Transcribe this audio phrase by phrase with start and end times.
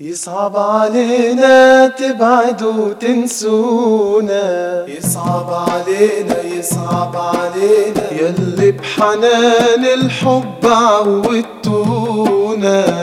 [0.00, 4.86] يصعب علينا تبعدوا تنسونا.
[4.88, 11.98] يصعب علينا يصعب علينا يلي بحنان الحب عودتونا.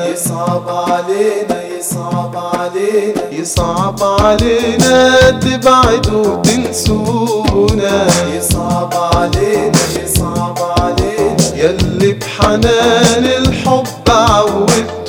[0.08, 8.08] يصعب علينا يصعب علينا يصعب علينا تبعدوا تنسونا.
[8.38, 15.01] يصعب علينا يصعب علينا يلي بحنان الحب عودتونا.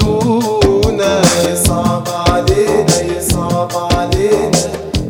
[1.51, 4.59] يصعب علينا يصعب علينا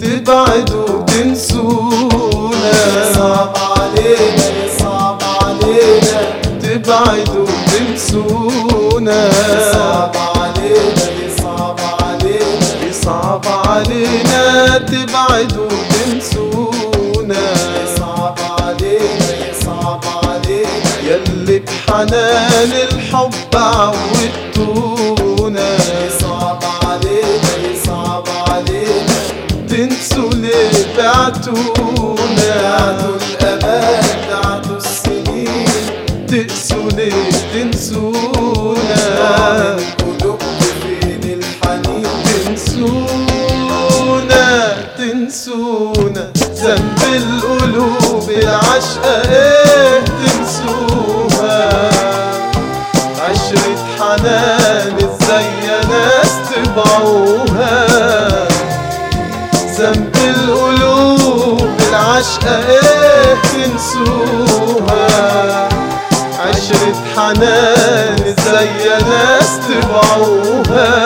[0.02, 2.72] تبعدوا تنسونا
[3.10, 6.20] يصعب علينا يصعب علينا
[6.62, 17.42] تبعدوا تنسونا يصعب علينا يصعب علينا يصعب علينا تبعدوا تنسونا
[17.84, 24.91] يصعب علينا يصعب علينا يلي بحنان الحب عودتونا
[29.72, 35.66] تنسوا ليه بعتونا دعتوا الأمان دعتوا السنين
[36.28, 39.04] تقسوا ليه تنسونا
[39.98, 42.06] قلوبكم فين الحنين
[43.46, 44.46] تنسونا
[44.98, 51.60] تنسونا ذنب القلوب العشقة إيه تنسوها
[53.20, 58.21] عشرة حنان إزاي يا ناس تبعوها
[62.22, 65.06] العشقة إيه تنسوها؟
[66.38, 68.16] عشرة حنان
[68.86, 71.04] يا ناس تبعوها.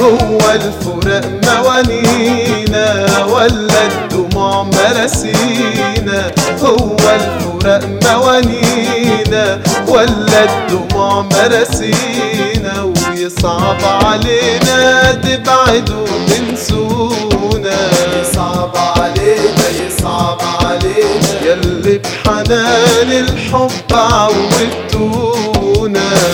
[0.00, 6.30] هو الفراق موانينا ولا الدموع مراسينا؟
[6.64, 17.78] هو الفراق موانينا ولا الدموع مراسينا؟ ويصعب علينا تبعدوا تنسونا
[18.20, 21.32] يصعب علينا يصعب علينا.
[21.44, 25.20] يلي بحنان الحب عودتونا.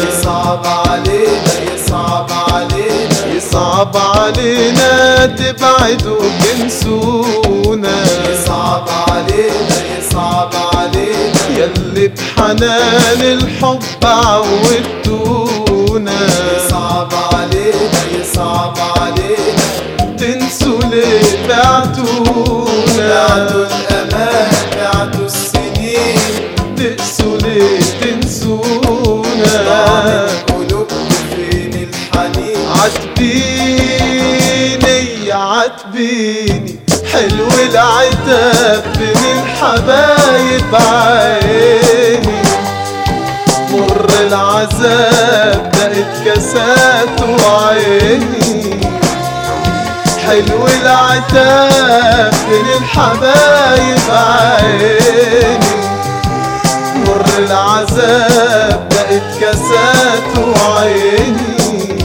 [0.09, 3.21] يصعب علينا يصعب علينا.
[3.37, 7.97] يصعب علينا تبعدوا تنسونا
[8.31, 11.41] يصعب علينا يصعب علينا.
[11.59, 15.57] يلي بحنان الحب عودتونا.
[16.97, 19.65] يصعب علينا يصعب علينا
[20.19, 26.19] تنسوا ليه بعتونا؟ بعتوا الأمان بعتوا السنين.
[26.77, 34.23] تقسوا ليه تنسونا؟ ضاعت قلوبكم فين الحنين؟ عاتبيني
[35.33, 36.75] عاتبيني.
[37.13, 42.43] حلو العتاب بين الحبايب عيني.
[43.71, 45.36] مر العذاب
[47.29, 48.81] وعيني
[50.27, 55.77] حلو العتاب بين الحبايب عيني.
[57.07, 62.03] مر العذاب بقت كاسات وعيني.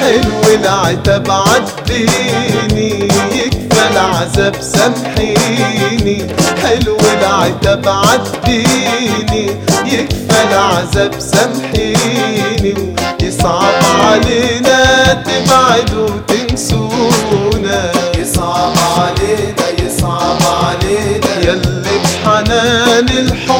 [0.00, 6.26] حلو العتاب عديني يكفى العذاب سامحيني.
[6.62, 9.46] حلو العتاب عديني
[9.86, 12.74] يكفى العذاب سامحيني.
[13.22, 14.80] يصعب علينا
[15.26, 17.92] تبعدوا تنسونا.
[18.18, 21.32] يصعب علينا يصعب علينا.
[21.42, 23.53] يلي بحنان الحب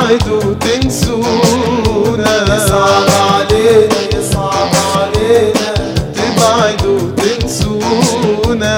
[0.00, 5.74] تبعدوا تنسونا يصعب علينا يصعب علينا.
[6.14, 8.74] تبعدوا تنسونا